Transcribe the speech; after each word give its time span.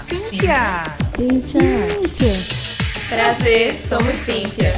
Cíntia. 0.00 0.62
Cíntia. 1.14 2.32
Prazer, 3.10 3.76
somos 3.76 4.16
Cíntia. 4.16 4.72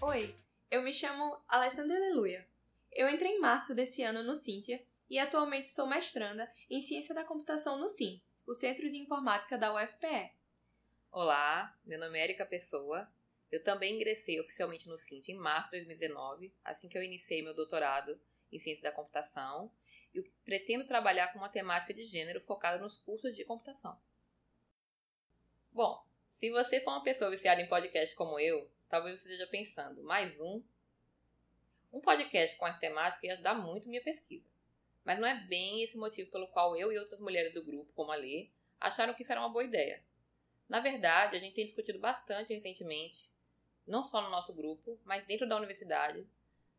Oi, 0.00 0.34
eu 0.70 0.80
me 0.82 0.92
chamo 0.94 1.36
Alessandra 1.46 1.94
Aleluia. 1.96 2.46
Eu 2.92 3.08
entrei 3.08 3.30
em 3.32 3.40
março 3.40 3.72
desse 3.74 4.02
ano 4.02 4.22
no 4.22 4.34
Cíntia 4.34 4.84
e 5.08 5.18
atualmente 5.18 5.70
sou 5.70 5.86
mestranda 5.86 6.52
em 6.68 6.80
Ciência 6.80 7.14
da 7.14 7.24
Computação 7.24 7.78
no 7.78 7.88
CIM, 7.88 8.20
o 8.44 8.52
Centro 8.52 8.90
de 8.90 8.96
Informática 8.96 9.56
da 9.56 9.72
UFPE. 9.72 10.32
Olá, 11.12 11.78
meu 11.84 12.00
nome 12.00 12.18
é 12.18 12.24
Erika 12.24 12.44
Pessoa. 12.44 13.08
Eu 13.50 13.62
também 13.62 13.94
ingressei 13.94 14.40
oficialmente 14.40 14.88
no 14.88 14.98
Cinti 14.98 15.30
em 15.30 15.36
março 15.36 15.70
de 15.70 15.78
2019, 15.78 16.52
assim 16.64 16.88
que 16.88 16.98
eu 16.98 17.02
iniciei 17.02 17.42
meu 17.42 17.54
doutorado 17.54 18.20
em 18.50 18.58
Ciência 18.58 18.90
da 18.90 18.94
Computação, 18.94 19.72
e 20.12 20.22
pretendo 20.44 20.84
trabalhar 20.84 21.32
com 21.32 21.38
matemática 21.38 21.94
de 21.94 22.04
gênero 22.04 22.40
focada 22.40 22.82
nos 22.82 22.96
cursos 22.96 23.36
de 23.36 23.44
computação. 23.44 23.96
Bom, 25.70 26.04
se 26.26 26.50
você 26.50 26.80
for 26.80 26.90
uma 26.90 27.04
pessoa 27.04 27.30
viciada 27.30 27.60
em 27.60 27.68
podcast 27.68 28.16
como 28.16 28.38
eu, 28.40 28.68
talvez 28.88 29.20
você 29.20 29.30
esteja 29.30 29.48
pensando, 29.48 30.02
mais 30.02 30.40
um? 30.40 30.60
Um 31.92 32.00
podcast 32.00 32.56
com 32.56 32.66
essa 32.66 32.80
temática 32.80 33.26
ia 33.26 33.34
ajudar 33.34 33.54
muito 33.54 33.88
minha 33.88 34.02
pesquisa. 34.02 34.48
Mas 35.04 35.18
não 35.18 35.26
é 35.26 35.34
bem 35.46 35.82
esse 35.82 35.96
motivo 35.96 36.30
pelo 36.30 36.48
qual 36.48 36.76
eu 36.76 36.92
e 36.92 36.98
outras 36.98 37.20
mulheres 37.20 37.52
do 37.52 37.64
grupo, 37.64 37.92
como 37.94 38.12
a 38.12 38.16
Lê, 38.16 38.50
acharam 38.78 39.14
que 39.14 39.22
isso 39.22 39.32
era 39.32 39.40
uma 39.40 39.48
boa 39.48 39.64
ideia. 39.64 40.02
Na 40.68 40.78
verdade, 40.78 41.36
a 41.36 41.40
gente 41.40 41.54
tem 41.54 41.64
discutido 41.64 41.98
bastante 41.98 42.54
recentemente, 42.54 43.32
não 43.86 44.04
só 44.04 44.22
no 44.22 44.30
nosso 44.30 44.54
grupo, 44.54 45.00
mas 45.04 45.26
dentro 45.26 45.48
da 45.48 45.56
universidade, 45.56 46.24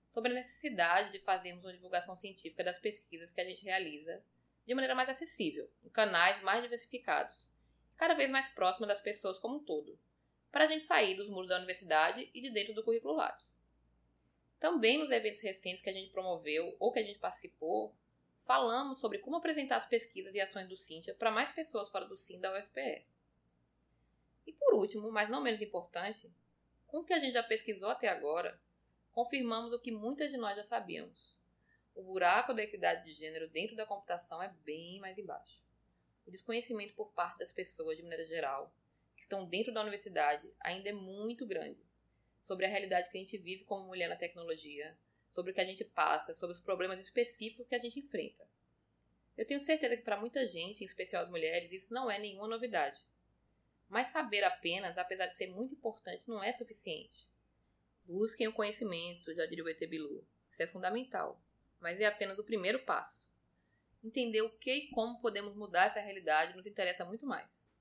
sobre 0.07 0.31
a 0.31 0.35
necessidade 0.35 1.11
de 1.11 1.19
fazermos 1.19 1.63
uma 1.63 1.73
divulgação 1.73 2.15
científica 2.15 2.63
das 2.63 2.79
pesquisas 2.79 3.31
que 3.31 3.41
a 3.41 3.45
gente 3.45 3.63
realiza 3.63 4.23
de 4.65 4.73
maneira 4.73 4.95
mais 4.95 5.09
acessível, 5.09 5.69
em 5.83 5.89
canais 5.89 6.41
mais 6.41 6.61
diversificados, 6.63 7.51
cada 7.97 8.13
vez 8.13 8.29
mais 8.29 8.47
próxima 8.47 8.87
das 8.87 9.01
pessoas 9.01 9.37
como 9.37 9.57
um 9.57 9.63
todo, 9.63 9.99
para 10.51 10.65
a 10.65 10.67
gente 10.67 10.83
sair 10.83 11.15
dos 11.15 11.29
muros 11.29 11.49
da 11.49 11.57
universidade 11.57 12.29
e 12.33 12.41
de 12.41 12.49
dentro 12.49 12.73
do 12.73 12.83
currículo 12.83 13.15
Lattes. 13.15 13.61
Também 14.61 14.99
nos 14.99 15.09
eventos 15.09 15.41
recentes 15.41 15.81
que 15.81 15.89
a 15.89 15.93
gente 15.93 16.11
promoveu 16.11 16.75
ou 16.79 16.91
que 16.91 16.99
a 16.99 17.03
gente 17.03 17.17
participou, 17.17 17.95
falamos 18.45 18.99
sobre 18.99 19.17
como 19.17 19.37
apresentar 19.37 19.77
as 19.77 19.87
pesquisas 19.87 20.35
e 20.35 20.39
ações 20.39 20.67
do 20.67 20.77
Cintia 20.77 21.15
para 21.15 21.31
mais 21.31 21.51
pessoas 21.51 21.89
fora 21.89 22.05
do 22.05 22.15
CIN 22.15 22.39
da 22.39 22.55
UFPE. 22.55 23.03
E 24.45 24.53
por 24.53 24.75
último, 24.75 25.11
mas 25.11 25.29
não 25.29 25.41
menos 25.41 25.63
importante, 25.63 26.31
com 26.85 26.99
o 26.99 27.03
que 27.03 27.11
a 27.11 27.17
gente 27.17 27.33
já 27.33 27.41
pesquisou 27.41 27.89
até 27.89 28.07
agora, 28.07 28.61
confirmamos 29.11 29.73
o 29.73 29.79
que 29.79 29.91
muitas 29.91 30.29
de 30.29 30.37
nós 30.37 30.55
já 30.55 30.63
sabíamos. 30.63 31.35
O 31.95 32.03
buraco 32.03 32.53
da 32.53 32.61
equidade 32.61 33.03
de 33.03 33.13
gênero 33.13 33.49
dentro 33.49 33.75
da 33.75 33.87
computação 33.87 34.43
é 34.43 34.53
bem 34.63 34.99
mais 34.99 35.17
embaixo. 35.17 35.65
O 36.23 36.29
desconhecimento 36.29 36.93
por 36.93 37.11
parte 37.13 37.39
das 37.39 37.51
pessoas, 37.51 37.97
de 37.97 38.03
maneira 38.03 38.25
geral, 38.25 38.71
que 39.15 39.23
estão 39.23 39.43
dentro 39.43 39.73
da 39.73 39.81
universidade, 39.81 40.53
ainda 40.59 40.89
é 40.89 40.93
muito 40.93 41.47
grande 41.47 41.90
sobre 42.41 42.65
a 42.65 42.69
realidade 42.69 43.09
que 43.09 43.17
a 43.17 43.21
gente 43.21 43.37
vive 43.37 43.63
como 43.63 43.87
mulher 43.87 44.09
na 44.09 44.15
tecnologia, 44.15 44.97
sobre 45.29 45.51
o 45.51 45.53
que 45.53 45.61
a 45.61 45.65
gente 45.65 45.85
passa, 45.85 46.33
sobre 46.33 46.55
os 46.55 46.61
problemas 46.61 46.99
específicos 46.99 47.67
que 47.67 47.75
a 47.75 47.79
gente 47.79 47.99
enfrenta. 47.99 48.47
Eu 49.37 49.47
tenho 49.47 49.61
certeza 49.61 49.95
que 49.95 50.03
para 50.03 50.19
muita 50.19 50.45
gente, 50.45 50.81
em 50.81 50.85
especial 50.85 51.23
as 51.23 51.29
mulheres, 51.29 51.71
isso 51.71 51.93
não 51.93 52.11
é 52.11 52.19
nenhuma 52.19 52.47
novidade. 52.47 53.05
Mas 53.87 54.07
saber 54.07 54.43
apenas, 54.43 54.97
apesar 54.97 55.25
de 55.25 55.33
ser 55.33 55.47
muito 55.47 55.73
importante, 55.73 56.27
não 56.27 56.43
é 56.43 56.51
suficiente. 56.51 57.29
Busquem 58.05 58.47
o 58.47 58.53
conhecimento, 58.53 59.33
já 59.33 59.45
diria 59.45 59.63
o 59.63 59.69
ET 59.69 59.79
Bilu. 59.87 60.25
Isso 60.49 60.63
é 60.63 60.67
fundamental, 60.67 61.41
mas 61.79 62.01
é 62.01 62.05
apenas 62.05 62.37
o 62.39 62.43
primeiro 62.43 62.83
passo. 62.83 63.25
Entender 64.03 64.41
o 64.41 64.57
que 64.57 64.73
e 64.73 64.89
como 64.89 65.21
podemos 65.21 65.55
mudar 65.55 65.85
essa 65.85 66.01
realidade 66.01 66.55
nos 66.55 66.65
interessa 66.65 67.05
muito 67.05 67.25
mais. 67.25 67.71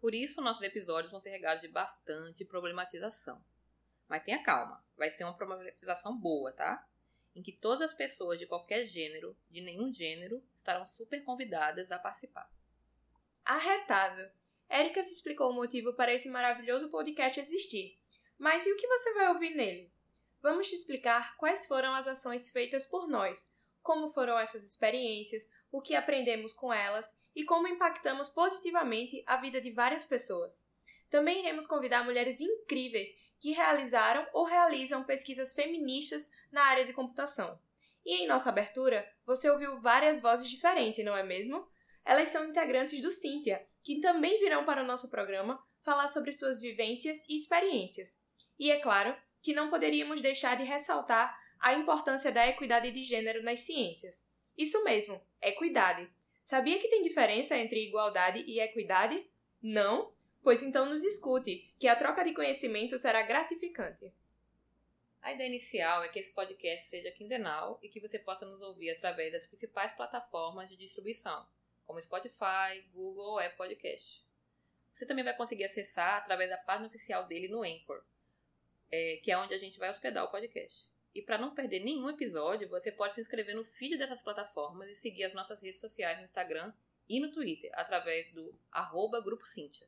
Por 0.00 0.14
isso, 0.14 0.40
nossos 0.40 0.62
episódios 0.62 1.10
vão 1.10 1.20
ser 1.20 1.30
regados 1.30 1.60
de 1.60 1.68
bastante 1.68 2.44
problematização. 2.44 3.44
Mas 4.08 4.24
tenha 4.24 4.42
calma, 4.42 4.82
vai 4.96 5.10
ser 5.10 5.24
uma 5.24 5.36
problematização 5.36 6.18
boa, 6.18 6.52
tá? 6.52 6.88
Em 7.36 7.42
que 7.42 7.52
todas 7.52 7.90
as 7.90 7.96
pessoas 7.96 8.38
de 8.38 8.46
qualquer 8.46 8.84
gênero, 8.84 9.36
de 9.50 9.60
nenhum 9.60 9.92
gênero, 9.92 10.42
estarão 10.56 10.86
super 10.86 11.22
convidadas 11.22 11.92
a 11.92 11.98
participar. 11.98 12.50
Arretado! 13.44 14.30
Érica 14.68 15.02
te 15.02 15.10
explicou 15.10 15.50
o 15.50 15.54
motivo 15.54 15.94
para 15.94 16.12
esse 16.12 16.28
maravilhoso 16.28 16.90
podcast 16.90 17.38
existir. 17.38 17.98
Mas 18.36 18.66
e 18.66 18.72
o 18.72 18.76
que 18.76 18.86
você 18.86 19.14
vai 19.14 19.28
ouvir 19.28 19.54
nele? 19.54 19.92
Vamos 20.40 20.68
te 20.68 20.74
explicar 20.74 21.36
quais 21.36 21.66
foram 21.66 21.94
as 21.94 22.06
ações 22.06 22.50
feitas 22.50 22.86
por 22.86 23.08
nós, 23.08 23.52
como 23.82 24.10
foram 24.10 24.38
essas 24.38 24.64
experiências, 24.64 25.50
o 25.70 25.80
que 25.80 25.94
aprendemos 25.94 26.52
com 26.52 26.72
elas 26.72 27.18
e 27.34 27.44
como 27.44 27.66
impactamos 27.66 28.28
positivamente 28.28 29.22
a 29.26 29.36
vida 29.36 29.60
de 29.60 29.70
várias 29.70 30.04
pessoas. 30.04 30.66
Também 31.10 31.40
iremos 31.40 31.66
convidar 31.66 32.04
mulheres 32.04 32.40
incríveis 32.40 33.08
que 33.40 33.52
realizaram 33.52 34.26
ou 34.32 34.44
realizam 34.44 35.04
pesquisas 35.04 35.52
feministas 35.52 36.30
na 36.50 36.62
área 36.62 36.84
de 36.84 36.92
computação. 36.92 37.58
E 38.04 38.22
em 38.22 38.26
nossa 38.26 38.48
abertura, 38.48 39.06
você 39.26 39.50
ouviu 39.50 39.80
várias 39.80 40.20
vozes 40.20 40.48
diferentes, 40.48 41.04
não 41.04 41.16
é 41.16 41.22
mesmo? 41.22 41.68
Elas 42.04 42.30
são 42.30 42.46
integrantes 42.46 43.02
do 43.02 43.10
Cíntia, 43.10 43.66
que 43.82 44.00
também 44.00 44.38
virão 44.38 44.64
para 44.64 44.82
o 44.82 44.86
nosso 44.86 45.10
programa 45.10 45.62
falar 45.82 46.08
sobre 46.08 46.32
suas 46.32 46.60
vivências 46.60 47.24
e 47.28 47.36
experiências. 47.36 48.18
E 48.58 48.70
é 48.70 48.78
claro 48.78 49.16
que 49.42 49.52
não 49.52 49.70
poderíamos 49.70 50.20
deixar 50.20 50.56
de 50.56 50.64
ressaltar 50.64 51.38
a 51.60 51.74
importância 51.74 52.32
da 52.32 52.46
equidade 52.46 52.90
de 52.90 53.02
gênero 53.02 53.42
nas 53.42 53.60
ciências. 53.60 54.26
Isso 54.56 54.82
mesmo, 54.84 55.20
equidade. 55.40 56.10
Sabia 56.42 56.78
que 56.78 56.88
tem 56.88 57.02
diferença 57.02 57.56
entre 57.56 57.86
igualdade 57.86 58.42
e 58.46 58.60
equidade? 58.60 59.24
Não? 59.62 60.12
Pois 60.48 60.62
então 60.62 60.86
nos 60.86 61.04
escute, 61.04 61.70
que 61.78 61.86
a 61.86 61.94
troca 61.94 62.24
de 62.24 62.32
conhecimento 62.32 62.96
será 62.96 63.20
gratificante. 63.20 64.10
A 65.20 65.34
ideia 65.34 65.46
inicial 65.46 66.02
é 66.02 66.08
que 66.08 66.18
esse 66.18 66.32
podcast 66.32 66.88
seja 66.88 67.10
quinzenal 67.10 67.78
e 67.82 67.88
que 67.90 68.00
você 68.00 68.18
possa 68.18 68.46
nos 68.46 68.62
ouvir 68.62 68.88
através 68.88 69.30
das 69.30 69.46
principais 69.46 69.92
plataformas 69.92 70.70
de 70.70 70.76
distribuição, 70.78 71.46
como 71.84 72.00
Spotify, 72.00 72.80
Google 72.94 73.32
ou 73.32 73.38
Apple 73.38 73.58
Podcast. 73.58 74.26
Você 74.90 75.04
também 75.04 75.22
vai 75.22 75.36
conseguir 75.36 75.64
acessar 75.64 76.14
através 76.14 76.48
da 76.48 76.56
página 76.56 76.88
oficial 76.88 77.26
dele 77.26 77.48
no 77.48 77.62
Anchor, 77.62 78.02
é, 78.90 79.20
que 79.22 79.30
é 79.30 79.36
onde 79.36 79.52
a 79.52 79.58
gente 79.58 79.78
vai 79.78 79.90
hospedar 79.90 80.24
o 80.24 80.30
podcast. 80.30 80.90
E 81.14 81.20
para 81.20 81.36
não 81.36 81.54
perder 81.54 81.80
nenhum 81.80 82.08
episódio, 82.08 82.70
você 82.70 82.90
pode 82.90 83.12
se 83.12 83.20
inscrever 83.20 83.54
no 83.54 83.66
feed 83.66 83.98
dessas 83.98 84.22
plataformas 84.22 84.88
e 84.88 84.94
seguir 84.94 85.24
as 85.24 85.34
nossas 85.34 85.60
redes 85.60 85.78
sociais 85.78 86.16
no 86.16 86.24
Instagram 86.24 86.72
e 87.06 87.20
no 87.20 87.30
Twitter, 87.30 87.70
através 87.74 88.32
do 88.32 88.58
arroba 88.72 89.20
Grupo 89.20 89.44
Cintia 89.46 89.86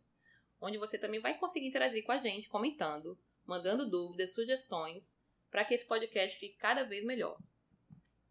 onde 0.61 0.79
você 0.79 0.99
também 0.99 1.21
vai 1.21 1.39
conseguir 1.39 1.67
interagir 1.67 2.05
com 2.05 2.13
a 2.13 2.19
gente, 2.19 2.49
comentando, 2.49 3.19
mandando 3.45 3.89
dúvidas, 3.89 4.35
sugestões, 4.35 5.19
para 5.51 5.65
que 5.65 5.75
esse 5.75 5.87
podcast 5.87 6.39
fique 6.39 6.57
cada 6.57 6.85
vez 6.85 7.05
melhor. 7.05 7.39